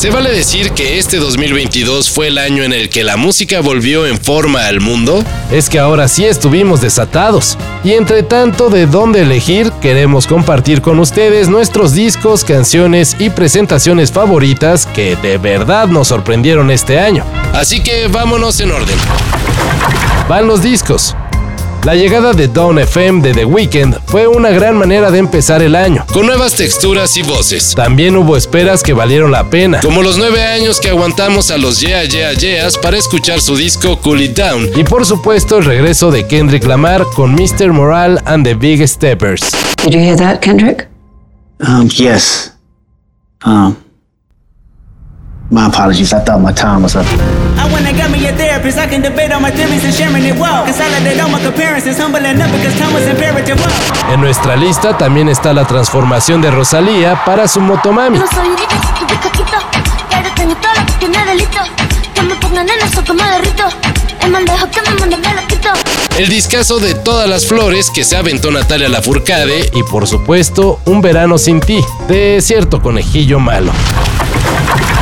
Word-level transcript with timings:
Se 0.00 0.08
vale 0.08 0.32
decir 0.32 0.70
que 0.70 0.98
este 0.98 1.18
2022 1.18 2.08
fue 2.08 2.28
el 2.28 2.38
año 2.38 2.62
en 2.62 2.72
el 2.72 2.88
que 2.88 3.04
la 3.04 3.18
música 3.18 3.60
volvió 3.60 4.06
en 4.06 4.16
forma 4.18 4.64
al 4.64 4.80
mundo. 4.80 5.22
Es 5.52 5.68
que 5.68 5.78
ahora 5.78 6.08
sí 6.08 6.24
estuvimos 6.24 6.80
desatados. 6.80 7.58
Y 7.84 7.92
entre 7.92 8.22
tanto 8.22 8.70
de 8.70 8.86
dónde 8.86 9.20
elegir, 9.20 9.70
queremos 9.82 10.26
compartir 10.26 10.80
con 10.80 10.98
ustedes 11.00 11.50
nuestros 11.50 11.92
discos, 11.92 12.44
canciones 12.44 13.14
y 13.18 13.28
presentaciones 13.28 14.10
favoritas 14.10 14.86
que 14.86 15.16
de 15.16 15.36
verdad 15.36 15.86
nos 15.88 16.08
sorprendieron 16.08 16.70
este 16.70 16.98
año. 16.98 17.22
Así 17.52 17.82
que 17.82 18.08
vámonos 18.08 18.58
en 18.60 18.70
orden. 18.72 18.96
Van 20.30 20.46
los 20.46 20.62
discos. 20.62 21.14
La 21.82 21.94
llegada 21.94 22.34
de 22.34 22.46
Dawn 22.46 22.78
FM 22.78 23.22
de 23.22 23.32
The 23.32 23.46
Weeknd 23.46 23.96
fue 24.04 24.26
una 24.26 24.50
gran 24.50 24.76
manera 24.76 25.10
de 25.10 25.18
empezar 25.18 25.62
el 25.62 25.74
año. 25.74 26.04
Con 26.12 26.26
nuevas 26.26 26.54
texturas 26.54 27.16
y 27.16 27.22
voces. 27.22 27.74
También 27.74 28.16
hubo 28.16 28.36
esperas 28.36 28.82
que 28.82 28.92
valieron 28.92 29.30
la 29.30 29.48
pena. 29.48 29.80
Como 29.80 30.02
los 30.02 30.18
nueve 30.18 30.44
años 30.44 30.78
que 30.78 30.90
aguantamos 30.90 31.50
a 31.50 31.56
los 31.56 31.80
Yeah 31.80 32.04
Yeah 32.04 32.34
Yeahs 32.34 32.76
para 32.76 32.98
escuchar 32.98 33.40
su 33.40 33.56
disco 33.56 33.98
Cool 34.02 34.20
It 34.20 34.36
Down. 34.36 34.68
Y 34.76 34.84
por 34.84 35.06
supuesto 35.06 35.56
el 35.56 35.64
regreso 35.64 36.10
de 36.10 36.26
Kendrick 36.26 36.64
Lamar 36.64 37.06
con 37.16 37.34
Mr. 37.34 37.72
Moral 37.72 38.20
and 38.26 38.44
the 38.44 38.52
Big 38.54 38.86
Steppers. 38.86 39.40
Did 39.82 39.94
you 39.94 40.00
hear 40.00 40.16
that, 40.18 40.40
Kendrick? 40.40 40.86
Um, 41.66 41.88
yes. 41.88 42.52
Um, 43.42 43.76
my 45.50 45.66
apologies. 45.66 46.12
I 46.12 46.20
thought 46.20 46.40
my 46.40 46.52
time 46.52 46.82
was 46.82 46.94
up. 46.96 47.06
I 47.58 47.66
went 47.72 47.86
and 47.86 47.96
got 47.96 48.10
me 48.10 48.26
a 48.26 48.32
therapist. 48.32 48.78
I 48.78 48.86
can 48.86 49.02
debate 49.02 49.32
on 49.32 49.42
my 49.42 49.50
theories 49.50 49.84
and 49.84 49.92
sharing 49.92 50.24
it 50.24 50.38
well. 50.38 50.64
Consolidate 50.64 51.20
all 51.20 51.28
my 51.28 51.42
comparisons, 51.42 51.98
humbling 51.98 52.40
up 52.40 52.50
because 52.52 52.74
time 52.78 52.94
was 52.94 53.06
imperative. 53.06 53.58
Well. 53.58 54.14
En 54.14 54.20
nuestra 54.20 54.56
lista 54.56 54.96
también 54.96 55.28
está 55.28 55.52
la 55.52 55.66
transformación 55.66 56.40
de 56.40 56.50
Rosalía 56.50 57.24
para 57.24 57.48
su 57.48 57.60
Motomami. 57.60 58.18
No 58.18 58.26
soy 58.28 58.48
riquito, 58.48 59.56
pero 60.08 60.30
tengo 60.34 60.54
todo 60.56 60.72
lo 60.74 60.86
que 60.86 60.92
tiene 61.00 61.24
delito. 61.26 61.60
Que 62.14 62.22
me 62.22 62.34
pongan 62.36 62.68
en 62.68 62.78
eso 62.80 63.14
me 63.14 63.24
derrito. 63.24 63.64
El 64.22 64.30
mandejo 64.30 64.68
que 64.70 64.82
me 64.82 65.00
manda 65.00 65.16
me 65.16 65.34
lo 65.34 65.48
quito. 65.48 65.70
El 66.18 66.28
discazo 66.28 66.78
de 66.78 66.94
todas 66.94 67.28
las 67.28 67.46
flores 67.46 67.90
que 67.90 68.04
se 68.04 68.16
aventó 68.16 68.50
Natalia 68.50 68.90
Lafourcade 68.90 69.70
Y 69.72 69.82
por 69.84 70.06
supuesto, 70.06 70.78
Un 70.84 71.00
verano 71.00 71.38
sin 71.38 71.60
ti, 71.60 71.82
de 72.08 72.40
cierto 72.42 72.82
conejillo 72.82 73.40
malo. 73.40 73.72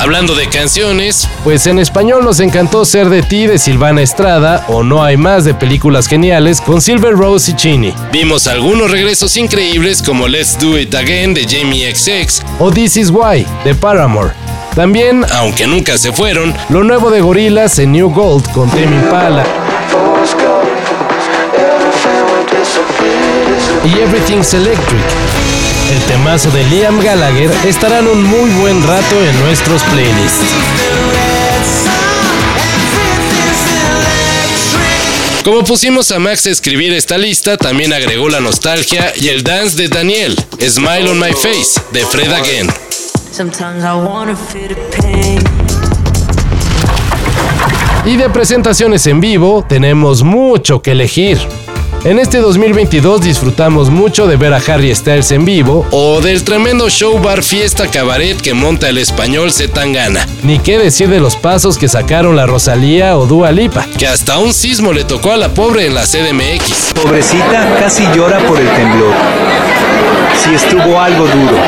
Hablando 0.00 0.34
de 0.34 0.48
canciones, 0.48 1.28
Pues 1.44 1.66
en 1.66 1.78
español 1.78 2.24
nos 2.24 2.40
encantó 2.40 2.86
Ser 2.86 3.10
de 3.10 3.22
ti 3.22 3.46
de 3.46 3.58
Silvana 3.58 4.00
Estrada 4.00 4.64
o 4.68 4.82
No 4.82 5.04
hay 5.04 5.18
más 5.18 5.44
de 5.44 5.52
películas 5.52 6.06
geniales 6.06 6.62
con 6.62 6.80
Silver 6.80 7.12
Rose 7.12 7.50
y 7.50 7.54
Chini. 7.54 7.94
vimos 8.10 8.46
algunos 8.46 8.90
regresos 8.90 9.36
increíbles 9.36 10.02
como 10.02 10.26
Let's 10.26 10.58
Do 10.58 10.78
It 10.78 10.94
Again 10.94 11.34
de 11.34 11.46
Jamie 11.46 11.94
XX, 11.94 12.42
O 12.58 12.70
This 12.70 12.96
Is 12.96 13.10
Why 13.10 13.46
de 13.62 13.74
Paramore. 13.74 14.30
También 14.74 15.26
aunque 15.34 15.66
nunca 15.66 15.98
se 15.98 16.12
fueron, 16.12 16.54
lo 16.70 16.82
nuevo 16.82 17.10
de 17.10 17.20
Gorillaz 17.20 17.78
en 17.78 17.92
New 17.92 18.08
Gold 18.10 18.50
con 18.52 18.70
Tame 18.70 18.84
Impala 18.84 19.44
y 23.84 23.98
Everything's 24.00 24.54
Electric. 24.54 25.29
El 25.90 26.00
temazo 26.02 26.52
de 26.52 26.62
Liam 26.66 27.00
Gallagher 27.00 27.50
estarán 27.66 28.06
un 28.06 28.22
muy 28.22 28.48
buen 28.50 28.80
rato 28.86 29.24
en 29.24 29.40
nuestros 29.40 29.82
playlists. 29.82 30.54
Como 35.44 35.64
pusimos 35.64 36.12
a 36.12 36.20
Max 36.20 36.46
a 36.46 36.50
escribir 36.50 36.92
esta 36.92 37.18
lista, 37.18 37.56
también 37.56 37.92
agregó 37.92 38.28
la 38.28 38.38
nostalgia 38.38 39.12
y 39.16 39.28
el 39.30 39.42
dance 39.42 39.76
de 39.76 39.88
Daniel, 39.88 40.36
Smile 40.60 41.10
on 41.10 41.18
My 41.18 41.32
Face, 41.32 41.80
de 41.90 42.06
Fred 42.06 42.32
Again. 42.32 42.68
Y 48.06 48.16
de 48.16 48.30
presentaciones 48.30 49.06
en 49.08 49.20
vivo 49.20 49.66
tenemos 49.68 50.22
mucho 50.22 50.82
que 50.82 50.92
elegir. 50.92 51.38
En 52.02 52.18
este 52.18 52.38
2022 52.38 53.20
disfrutamos 53.20 53.90
mucho 53.90 54.26
de 54.26 54.36
ver 54.36 54.54
a 54.54 54.56
Harry 54.56 54.94
Styles 54.94 55.30
en 55.32 55.44
vivo, 55.44 55.86
O 55.90 56.22
del 56.22 56.42
tremendo 56.44 56.88
show 56.88 57.18
bar 57.20 57.42
fiesta 57.42 57.88
cabaret 57.88 58.40
que 58.40 58.54
monta 58.54 58.88
el 58.88 58.96
español 58.96 59.52
Zetangana, 59.52 60.26
ni 60.42 60.58
qué 60.58 60.78
decir 60.78 61.10
de 61.10 61.20
los 61.20 61.36
pasos 61.36 61.76
que 61.76 61.88
sacaron 61.88 62.36
la 62.36 62.46
Rosalía 62.46 63.18
o 63.18 63.26
Dua 63.26 63.52
Lipa. 63.52 63.86
que 63.98 64.06
hasta 64.06 64.38
un 64.38 64.54
sismo 64.54 64.94
le 64.94 65.04
tocó 65.04 65.32
a 65.32 65.36
la 65.36 65.50
pobre 65.50 65.86
en 65.86 65.94
la 65.94 66.04
CDMX. 66.06 66.94
Pobrecita 66.94 67.76
casi 67.78 68.04
llora 68.14 68.38
por 68.46 68.58
el 68.58 68.68
temblor. 68.70 69.12
Si 70.42 70.54
estuvo 70.54 70.98
algo 70.98 71.26
duro. 71.26 71.58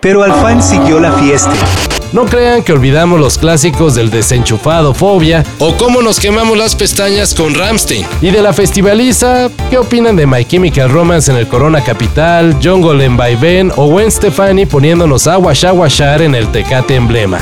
Pero 0.00 0.22
Alfán 0.22 0.62
siguió 0.62 1.00
la 1.00 1.10
fiesta. 1.14 1.50
No 2.16 2.24
crean 2.24 2.62
que 2.62 2.72
olvidamos 2.72 3.20
los 3.20 3.36
clásicos 3.36 3.94
del 3.94 4.08
desenchufado 4.08 4.94
Fobia 4.94 5.44
O 5.58 5.76
cómo 5.76 6.00
nos 6.00 6.18
quemamos 6.18 6.56
las 6.56 6.74
pestañas 6.74 7.34
con 7.34 7.54
Ramstein. 7.54 8.06
y 8.22 8.30
de 8.30 8.40
la 8.40 8.54
festivaliza. 8.54 9.50
¿Qué 9.68 9.76
opinan 9.76 10.16
de 10.16 10.26
My 10.26 10.42
Chemical 10.42 10.88
Romance 10.88 11.30
en 11.30 11.36
el 11.36 11.46
Corona 11.46 11.84
Capital, 11.84 12.56
Jungle 12.64 13.04
en 13.04 13.18
Vaivén 13.18 13.70
o 13.76 13.88
Gwen 13.88 14.10
Stefani 14.10 14.64
poniéndonos 14.64 15.26
a 15.26 15.36
washar 15.36 15.74
washar 15.74 16.22
en 16.22 16.34
el 16.34 16.50
Tecate 16.50 16.94
Emblema? 16.94 17.38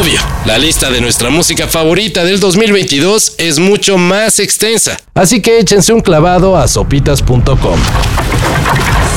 Obvio, 0.00 0.20
la 0.44 0.58
lista 0.58 0.90
de 0.90 1.00
nuestra 1.00 1.28
música 1.28 1.66
favorita 1.66 2.22
del 2.22 2.38
2022 2.38 3.34
es 3.38 3.58
mucho 3.58 3.98
más 3.98 4.38
extensa. 4.38 4.96
Así 5.14 5.42
que 5.42 5.58
échense 5.58 5.92
un 5.92 6.00
clavado 6.00 6.56
a 6.56 6.68
sopitas.com. 6.68 7.80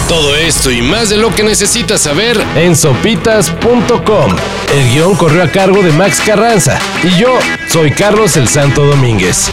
Todo 0.08 0.36
esto 0.36 0.72
y 0.72 0.82
más 0.82 1.10
de 1.10 1.18
lo 1.18 1.34
que 1.36 1.44
necesitas 1.44 2.02
saber 2.02 2.44
En 2.56 2.76
sopitas.com. 2.76 4.36
El 4.74 4.92
guion 4.92 5.16
corrió 5.16 5.44
a 5.44 5.52
cargo 5.52 5.84
de 5.84 5.92
Max 5.92 6.20
Carranza. 6.26 6.80
Y 7.04 7.20
yo 7.20 7.30
soy 7.70 7.92
Carlos 7.92 8.36
el 8.36 8.48
Santo 8.48 8.84
Domínguez. 8.84 9.52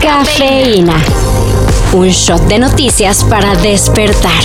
Cafeína. 0.00 1.02
Un 1.92 2.08
shot 2.08 2.46
de 2.46 2.60
noticias 2.60 3.24
para 3.24 3.56
despertar. 3.56 4.44